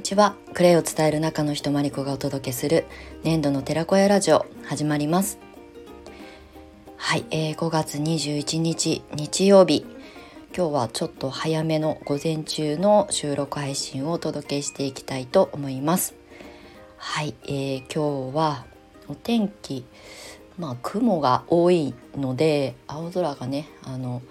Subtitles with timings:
[0.00, 0.34] にちは。
[0.54, 2.86] クレイを伝える中の人まりこがお届けする
[3.22, 5.38] 年度の寺子屋ラジオ始まります。
[6.96, 9.84] はい、えー、5月21日日曜日。
[10.56, 16.14] 今日はちょっと早めの午前中の収録配信をお届けしていきたいと思います。
[16.96, 18.64] はい、えー、今日は
[19.06, 19.84] お天気
[20.58, 24.22] まあ雲が多いので青空がねあの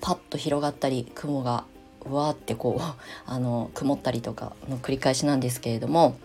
[0.00, 1.64] パッと広がったり雲が
[2.08, 2.82] わーってこう
[3.26, 6.16] あの曇ったりとかの繰り返しなんですけれども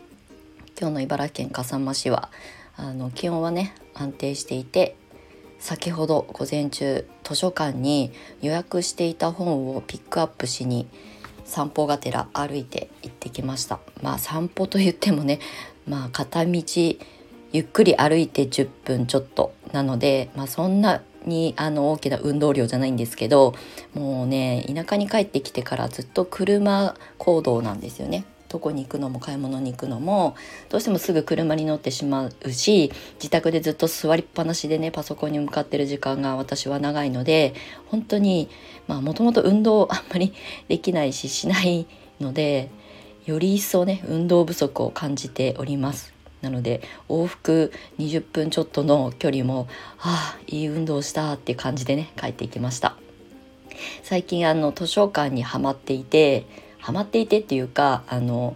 [0.79, 2.29] 今日の茨城県笠間市は
[2.77, 4.95] あの気温はね安定していて
[5.59, 8.11] 先ほど午前中図書館に
[8.41, 10.87] 予約していた本をピックアップしに
[11.45, 13.79] 散歩がてら歩いて行ってきました。
[14.01, 15.39] まあ散歩と言ってもね
[15.87, 16.61] まあ片道
[17.51, 23.53] ゆっくり歩いて10分ちょっとなので、まあ、そんなにあの大きな運動量じゃないんですけど
[23.93, 28.25] もうね田舎に帰ってきてからずっと車行動なんですよね。
[28.47, 30.35] どこに行くのも買い物に行くのも
[30.69, 37.53] どうしてもすぐ車に乗ってしまうし自宅でずっと座りっぱなしでねパソコンに向かってる時間が私は長いので
[37.87, 38.47] 本当に
[38.87, 40.33] まあもともと運動あんまり
[40.69, 41.85] できないししない
[42.21, 42.69] ので
[43.25, 46.14] より一層ね運動不足を感じております。
[46.45, 52.95] なので往復20分ちょっとの距離もああいい運動したっていう感じでね帰ってきました。
[54.03, 56.45] 最近あの図書館にはまっていて
[56.79, 58.55] ハマっていてっていうかあの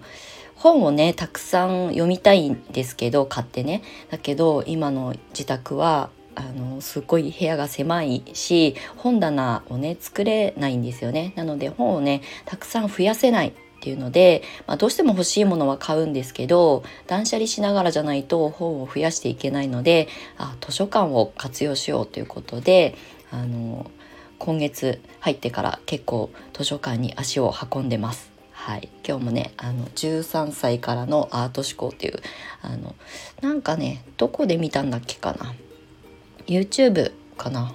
[0.55, 3.81] 本をねたくさん読みたいんですけど買ってね。
[4.11, 11.33] だけど今の自宅はあのすっごい部屋が狭いし本棚をね作れないんですよね。
[11.35, 13.53] なので本をねたくさん増やせない。
[13.79, 22.95] っていうので、まあ、どうしても欲しいものは買うんですけど断捨離しながらじゃないと本を増やしていけないのであ図書館を活用しようということで
[23.31, 23.89] あの
[24.37, 28.29] 今月入ってから結構図書館に足を運んでます。
[28.51, 32.21] はい、今日もねあの13歳からのアート思考っていう
[32.61, 32.93] あの
[33.41, 35.53] なんかねどこで見たんだっけかな。
[36.45, 37.73] YouTube かな。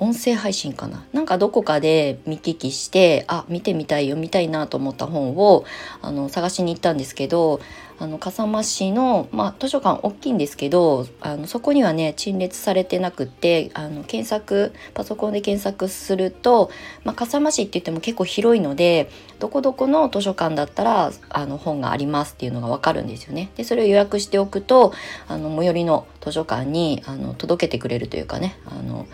[0.00, 1.04] 音声配信かな？
[1.12, 5.64] なんかどこかで見聞きしてあ見てみたい読みたいなと思った本を
[6.00, 7.60] あの探しに行ったんですけど
[7.98, 16.70] あの笠間市の、まあ、図書館大きいんですけどあのそこにはね陳列されてなくってあの検索パソコンで検索すると、
[17.04, 23.50] まあ、笠間市って言っても結構広いのでどこどこの図書館だったらあの本がありますっていうのが分かるんですよね。
[23.56, 24.94] でそれを予約しておくと
[25.28, 29.06] あの最寄りの図書館にあの届けてくれるというかねあの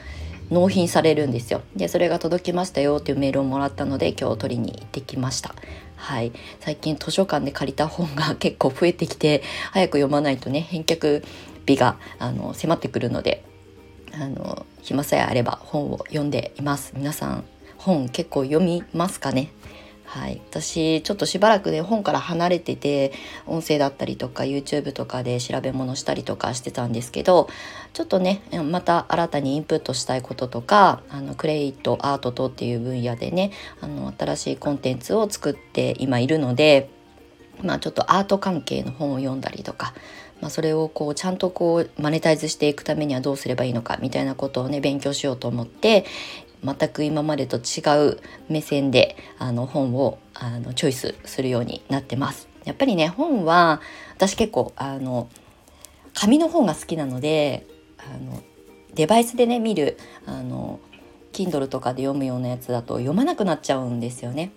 [0.51, 1.63] 納品されるんですよ。
[1.75, 5.55] でそれが届きましたよっていうメールをもらったので今日取りに行ってきました。
[5.97, 6.33] はい。
[6.61, 9.43] 最近図書館で借りた本が結構増えてきて
[9.73, 11.25] 早く読まないとね返却
[11.67, 13.43] 日があの迫ってくるので
[14.13, 16.93] あの暇さえあれば本を読んでいます。
[16.97, 17.45] 皆さん
[17.77, 19.51] 本結構読みますかね？
[20.17, 23.13] はい、私ちょっとしばらくね本から離れてて
[23.47, 27.51] 音声だったりとか YouTube とかで調べ物したりとかしてたんですけど
[27.93, 33.51] ちょっとねまた新たにインプットしたいこととかあのクレイとアートとっていう分野でね
[33.83, 36.89] あの新しいコンテンツを作って今いるので、
[37.63, 39.93] まあ、ちょっとアート関係の本を読んだりとか
[40.41, 46.05] まあ、それをこうちゃんとこうマネタイズしていくためにはどうすればいいのかみたいなことをね勉強しようと思って
[46.67, 52.49] 全く今までと違う目線であの本をあのチョイスするようになってます。
[52.65, 53.81] やっぱりね本は
[54.17, 55.29] 私結構あの
[56.15, 57.67] 紙の本が好きなので
[57.99, 58.43] あの
[58.95, 60.81] デバイスでね見るあの
[61.33, 64.51] Kindle とかで読むようなやつだと読まなくなっちゃうんですよね。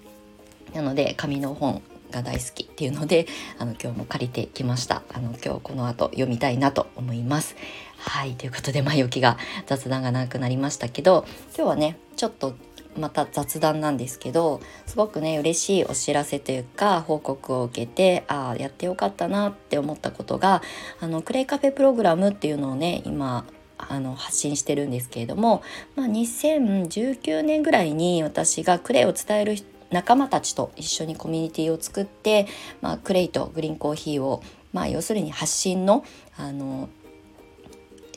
[0.74, 1.82] なので紙の本
[2.12, 3.28] が大好きっていうので
[3.58, 7.56] あの今日も借りてきましたあの今日この後読みたいなと思います
[8.00, 9.38] はいということで前置きが
[9.68, 12.56] 雑談が長くなりましたけど今日はねちょっと
[12.98, 20.62] また雑談なんですけどすごくね嬉しいお知らせというか報告を受けてああやってよかったなって思ったことが
[21.00, 23.46] あのクレイカフェプログラムっていうのをね今
[23.78, 25.62] あの発信してるんですけれども、
[25.96, 29.56] まあ、2019年ぐらいに私がクレイを伝える
[29.90, 32.48] 仲間たちと一緒にコミュニティを作って、
[32.82, 36.04] まあ、クレイとグリーンコーヒーを、まあ、要するに発信の
[36.38, 36.90] あの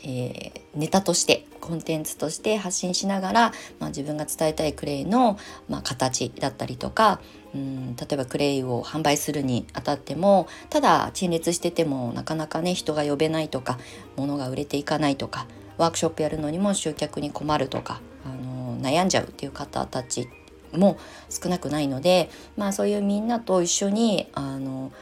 [0.04, 5.38] えー、ネタとしてコンテンツとして発信しながら、まあ、自分が伝えたいクレイの、
[5.68, 7.20] まあ、形だったりとか
[7.54, 13.78] うん例えばクレイを販売するにあたってもただ陳列しててもなかなかね人が呼べないとか
[14.16, 15.46] 物が売れていかないとか
[15.76, 20.28] ワークショップやるのにも集客に困るとか、あの悩んじゃうっていう方たち
[20.72, 24.92] も少なくないので、まあ、そういうみんなと一緒にあの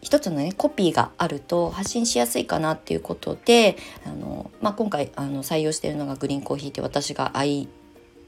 [0.00, 7.68] 一つのねコピーがあると発信しやすいかなっていうことであの、まあ、今回あの採用しているのがグリーンコーヒーって私が愛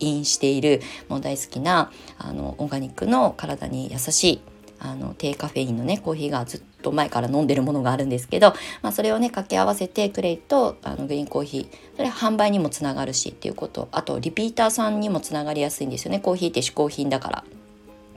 [0.00, 4.40] 飲しているもう大好きなあのオーガニックの体に優しい
[4.80, 17.44] あの低カフェインのねコーヒーがずっと前から飲んでるものがあるんですけど、まあ、それをね掛け合わせてクレイとあのグリーンコーヒーそれ販売にもつながるしっていうことあとリピーターさんにもつながりやすいんですよねコーヒーって嗜好品だから。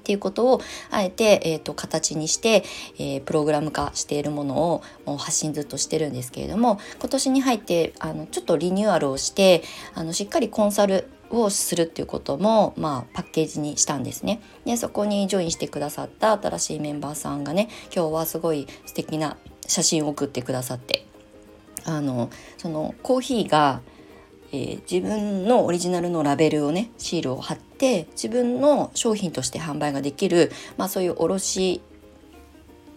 [0.03, 0.61] っていうことを
[0.91, 2.65] あえて、えーと、形にして、
[2.99, 9.63] えー、プログラム化しているものをもう発信ずっとしてるんですけれども今年に入ってあのちょっとリニューアルをして
[9.95, 14.41] あのしっかりコンサルをするっていうことも、まあ、パッケージにしたんですね。
[14.65, 21.05] でそこにジョインしてくださった新しいメンバーさんがね今日はすごい素敵な写真を送ってくださって
[21.85, 23.81] あのそのコーヒーが、
[24.51, 27.72] えー、自分のオリジナルのラベルをねシールを貼って
[28.11, 31.81] 自分の商品として販売ができる、まあ、そういう卸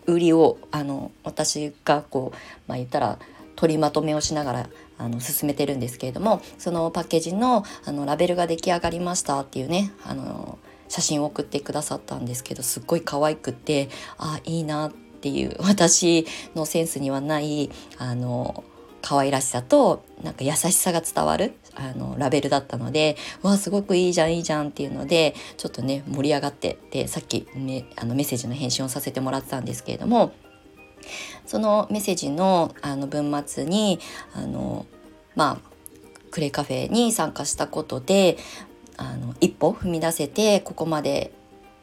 [0.07, 2.37] 売りをあの私がこう、
[2.69, 3.19] まあ、言ったら
[3.57, 4.69] 取りまとめをしながら
[4.99, 13.89] あの進めてるんですけれどもそのパッケージのあのラベルが出来上がりましたっていうねあの写真を送ってくださったんですけどすっごい可愛くって
[14.19, 18.65] あいいなっていう 私のセンスにはないあの
[19.03, 30.33] 可愛らしさとなんか優しさが伝わるあのラベルだったのでわあすごくいいじゃんいいじゃんっていうのでちょっとね盛り上がってでさっき、ね、あのメッセージの返信をさせてもらってたんですけれども
[31.45, 34.01] そのメッセージのあの文末に
[34.35, 34.87] あの
[35.35, 35.77] まあ
[36.31, 38.39] クレカフェに参加したことで
[38.97, 41.33] あの一歩踏み出せてここまで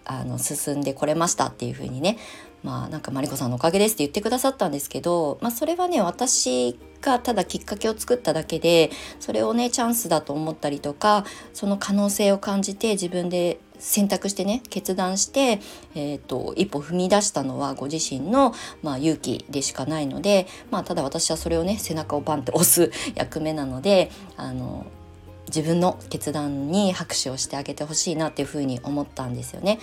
[0.06, 2.18] あの進んでこれましたっていう風にね
[2.64, 8.90] まあなんかマリコさんのおかげですって言ってくださったんですけど、まあ、それはね私がただきっかけを作っただけで
[9.20, 15.60] それをねチャンスだと思ったりとかその可能性を感じて自分で選択してね決断して、
[15.94, 24.86] えーと、一歩踏み出したのはご自身の、まあ、勇気でしかないので、まあ、ただ私はそれをね背中をバンって押す役目なのであの
[25.48, 29.80] 自分の決断に拍手をしてあげてほしいなっていうふうに思ったんですよね。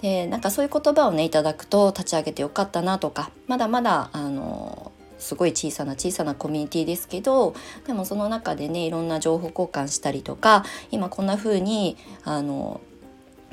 [0.00, 7.54] でなんかそういう言葉をねいただくと立ち上げてよかったなとかまだまだあのすごい小さな小さなコミュニティですけど
[7.86, 12.80] でもその中でねいろんな情報交換したりとか今こんな風にあの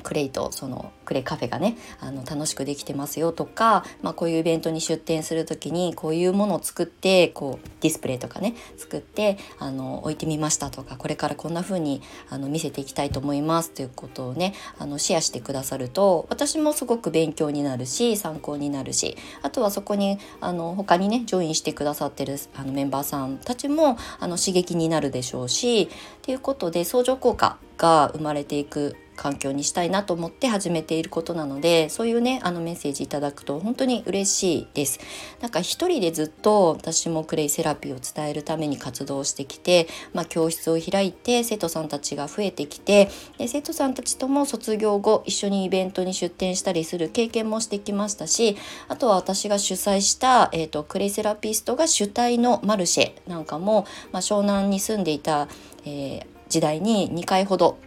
[0.04, 25.88] クレイとそのクレイカフェがねあの楽しくできてますよとか、まあ、こういうイベントに出店する時にこういうものを作ってこうディスプレイとかね作ってあの置いてみましたとかこれからこんな風にあに見せていきたいと思いますということをねあのシェアしてくださると私もすごく勉強になるし参考になるしあとはそこにあの他にねジョインしてくださってるあのメンバーさんたちもあの刺激になるでしょうしっ
[26.22, 35.00] ていうことで相乗効果が生まれていく環境にしたいなと思って始めていることなのでそういうねあのメッセージいただくと本当に嬉しいです。
[35.40, 48.56] なんか一人でずっと私もクレイセラピーを伝えるために活動してきて、まあ、教室を開いて生徒さんたちが増えてきてで生徒さんたちとも卒業後一緒にイベントに出展したりする経験もしてきましたし
[48.88, 55.48] あとは私が主催した、えーと、クレイセラピストが主体のマルシェなんかも、まあ、湘南に住んでいた、
[55.84, 57.78] えー、時代に2回ほど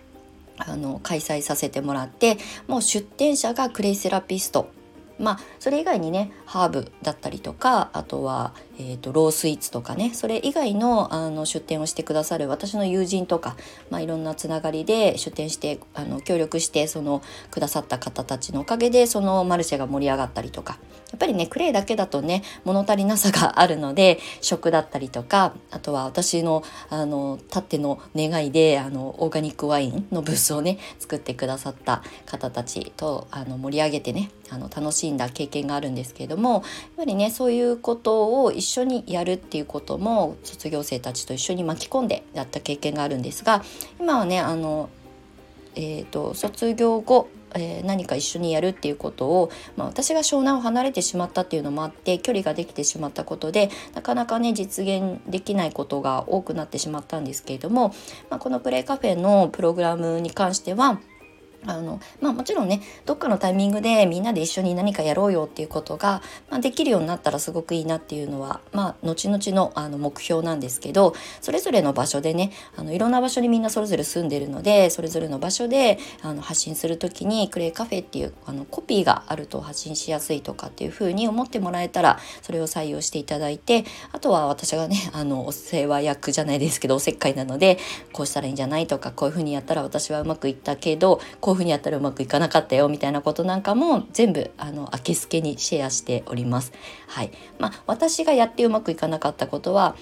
[0.57, 2.37] あの開催させてもらって
[2.67, 4.69] もう出店者がクレイセラピスト。
[5.19, 13.55] まあそれ以外にねハーブだったりとかあとは、えーと、ロースイーツとかねそれ以外のあの出店をしてくださる私の友人とか、
[13.89, 20.77] まあ、いろんなつながりで出店してあの協力してそのくださった方たちのおかげでそのマルシェが盛り上がったりとか。
[21.11, 36.63] やっぱりねクレイだけだとね物足りなさがあるので食だったりとかあとは私のあのたっての願いであのオーガニックワインのブースをね作ってくださった方たちとあの盛り上げてねあの楽しんだ経験があるんですけれどもやっ
[36.97, 43.63] ぱりねそういうことを一緒にやるっていうことも卒業生たちと一緒に巻き込んでやった経験があるんですが
[43.99, 44.89] 今はねあの、
[45.75, 57.93] えーと、卒業後えー、何か一緒にやるっていうことを、まあ、私が湘南を離れてしまったっていうのもあって距離ができてしまったことでなかなかね実現できないことが多くなってしまったんですけれども、
[58.29, 60.99] まあ、このプレイカフェのプログラムに関しては
[61.65, 87.77] あのまあ、もちろんねどっかのタイミングでみんなで一緒に何かやろうよっていうことが、まあ、できるようになったらすごくいいなっていうのは、まあ、後々のあの目標なんですけどそれぞれの場所でねあのいろんな場所にみんなそれぞれ住んでるのでそれぞれの場所であの発信する時にクレイカフェっていうあのコピーがあると発信しやすいとかっていうふうに思ってもらえたらそれを採用していただいてあとは私がね あのお世話役じゃないですけどおせっかいなので
[88.13, 96.73] こうしたらいいんじゃないとかこういうふうにやったら私はうまくいったけどこういうふうにやったらうまくいかなかったよみたいなことなんかも全部あの明けすけにシェアしております。
[97.07, 99.95] はいまあ、私がやってうまくいかなかったことは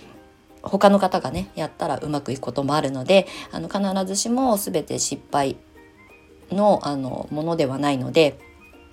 [0.63, 5.57] 他の方がねやったらうまくいくこともあるのであの必ずしも全て失敗
[6.49, 8.39] のあのものではないので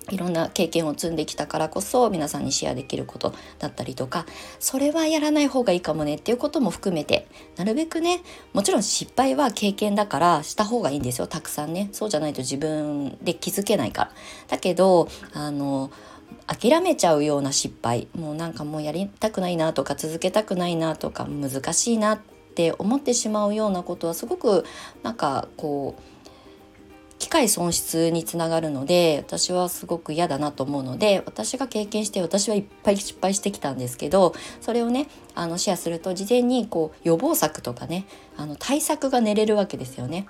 [0.09, 4.25] いろんな経験を積んできたからこそ皆さんにシェアできることだったりとか
[4.59, 8.21] それはやらない方がいいかもねっていうことも含めてなるべくね
[8.53, 11.27] もちろん失敗は経験だからした方がいいんですよ。
[11.27, 11.89] たくさんね。
[11.91, 14.11] そうじゃないと自分で気づけないから。
[14.49, 15.91] だけどあの
[16.47, 22.19] 諦めちゃうような失敗もうなんかもうやりたくないなとか続けたくないなとか難しいなっ
[22.55, 24.65] て思ってしまうようなことはすごく
[25.03, 26.12] なんかこう
[27.23, 40.27] 機会損失につながるので私はすごく嫌だなと思うので私が経験して私はいっぱい失敗してきたんですけどそれをねあのシェアすると事前にこう予防策とかねあの対策が練れるわけですよね。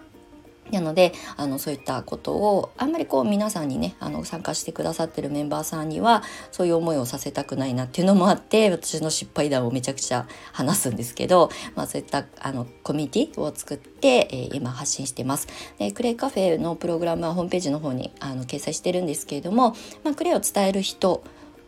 [0.72, 15.48] なのであのそういったことをあんまりこう皆さんにねあの参加してくださってるメンバーさんにはそういう思いをさせたくないなっていうのもあって私の失敗談をめちゃくちゃ話すんですけど、まあ、そういったあのコミュニティを作って、えー、今発信してます。
[15.77, 21.24] でクレイカフェのプログラムはホームページの方にあの掲載してるんですけれども、まあ、クレイを伝える人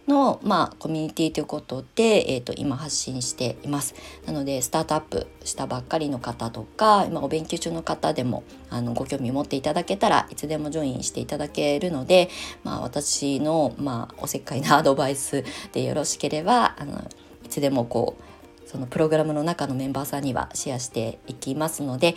[0.07, 3.95] の、まあ、コミュニティということで、えーと、今発信しています。
[4.25, 12.29] なのでスタートアップしたばっかりの方とか今お勉強中の方でもあのご興味持っていただけたらいつでもジョインしていただけるので、
[12.63, 16.99] まあ、私の、まあ、おせっかいなアドバイスでよろしければあの
[17.43, 22.15] いつでもこうそのプログラムの中のメンバーさんにはシェアしていきますので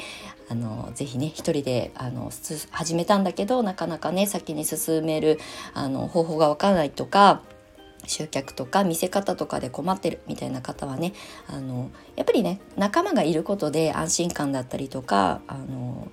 [0.49, 2.33] あのぜひね一人であの
[2.71, 5.39] 始めたんだけどなかなかね先に進める
[5.75, 7.43] あの方法がわからないとか
[8.09, 11.13] 集客とか見せ方とかで困ってるみたいな方はね
[11.47, 16.09] あのやっぱりね仲間がいることで安心感だったりとかあの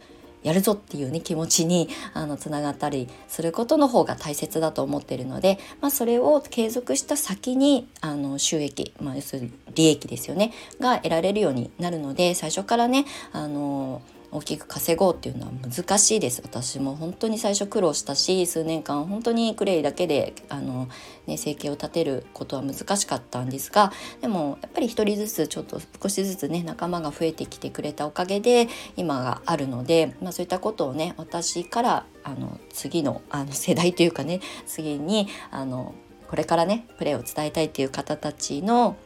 [0.45, 16.41] やるぞっていうね気持ちにあのつながったりすることの方が大切だと思ってるので、まあ、それを継続した先にあの収益、まあ、要するに利益ですよねが得られるようになるので最初からねあの大きく稼ごうっていうのは難しいです。
[16.43, 20.89] 私も本当に最初苦労したし数年間本当にクレイだけであの、
[21.27, 23.91] ね、生計を立てることは難しかったんですが
[24.21, 35.93] でもやっぱり一人ずつちょっと少しずつね仲間が増えてきてくれたおかげで今があるので、まあ、そういったことをね私からあの次のあの世代というかね次にあの
[36.27, 38.97] これからねプレーを伝えたいっていう方たちの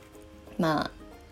[0.58, 0.92] まあ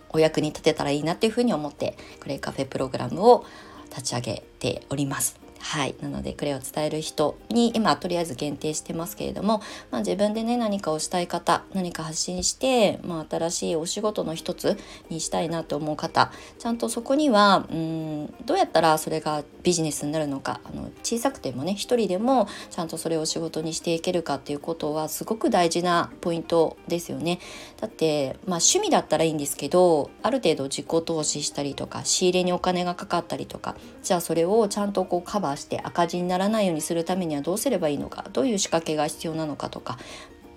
[0.10, 3.46] お役に立てたらいいなっていうふうに思ってクレイカフェプログラムを
[3.90, 5.47] 立ち上げております。
[5.60, 9.62] はい、なのでクレイを伝える人に今とりあえず限定してますけれども、
[9.92, 14.78] まあ、自分でね何かをしたい方何か発信して、まあ、新しいお仕事の一つ
[15.10, 27.40] にしたいなと思う方ちゃんとそこにはうんどうやったらそれがビジネスになるのかあの小さくてもね一人でもちゃんとそれを仕事にしていけるかっていうことはすごく大事なポイントですよね。
[27.80, 39.98] だって、まあ、趣味だったらいいんですけどある程度自己投資したりとか仕入れにお金がかかったりとかじゃあそれをちゃんとこうカバーして赤字にならないようにするためにはどうすればいいのかどういう仕掛けが必要なのかとか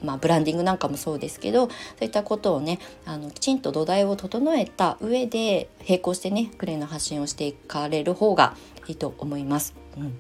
[0.03, 8.57] まあ、ブランディングなんかもそうですけどそういったことをねあのきちんと土台を整えた上で並行してねクレイの発信をしていかれる方が
[8.87, 9.75] いいと思います。
[9.99, 10.19] うん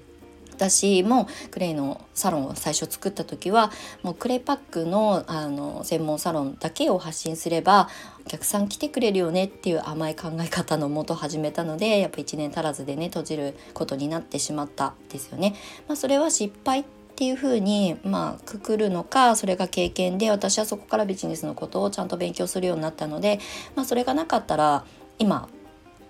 [0.60, 7.88] 私もクレイのサロンを最初作った時はもうクレイパックのあの専門サロンだけを発信すれば
[8.26, 15.54] お客さん来てくれるよねっていう甘い考え方のもと始めたのでやっぱ1年足らずでね閉じることになってしまったですよね。
[15.88, 16.84] まあ、それは失敗っ
[17.16, 23.40] ていうふにまあくくるのかそれが経験で私はそこからビジネスのことをちゃんと勉強するようになったので、
[23.76, 24.84] まあ、それがなかったら
[25.18, 25.48] 今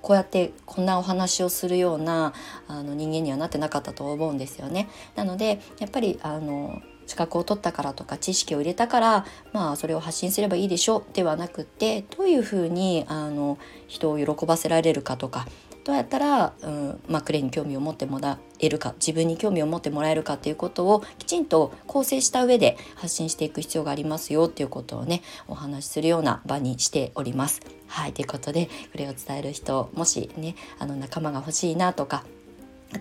[0.03, 2.33] こうやってこんなお話をするような
[2.69, 4.89] あの人間にはなってなかったと思うんですよね。
[5.17, 15.47] なのでやっぱりあの資格を取ったからとか知識を入れたからまあそれを発信すればいいでしょうではなくってどういうふうにあの人を喜ばせられるかとか
[15.85, 27.61] どうやったら、うんまあ、クレイに興味を持ってもらえるか自分に興味を持ってもらえるかっていうことをきちんと構成した上で発信していく必要がありますよっていうことをねお話しするような場にしております。
[27.87, 32.25] はいということでクレを伝える人もしねあの仲間が欲しいなとか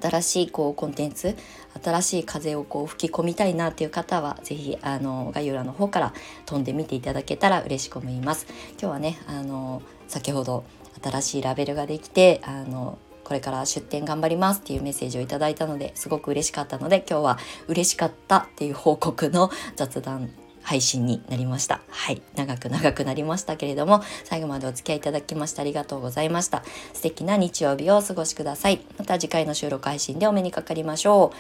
[0.01, 1.35] 新しいこうコンテンツ
[1.83, 6.13] 新しい風をこう吹き込みたいなっていう方は是非あの概要欄の方から
[6.45, 8.47] 飛んでみていただけたら嬉しく思います。
[8.79, 10.63] 今日はねあの先ほど
[11.01, 17.37] 新しいラベルができてあのこれから出店頑張りますっていうメッセージをいただいたのですごく嬉しかったので今日は
[17.67, 20.31] 嬉しかったっていう報告の 雑談
[20.63, 21.79] 配信になりました。
[21.89, 22.21] はい。
[22.35, 26.63] 長く長くなりましたけれども、最後までお付き合いいただきましてありがとうございました。
[26.93, 28.81] 素敵な日曜日をお過ごしください。
[28.97, 31.37] また次回の収録配信でお目にかかりましょう。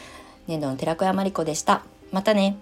[0.47, 1.83] 年度の寺子屋まりこでした。
[2.11, 2.57] またね。